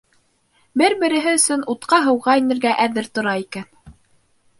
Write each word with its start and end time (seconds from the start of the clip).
Бер-береһе 0.81 1.33
өсөн 1.39 1.65
утҡа-һыуға 1.73 2.35
инергә 2.41 2.73
әҙер 2.87 3.11
тора 3.19 3.35
икән. 3.43 3.69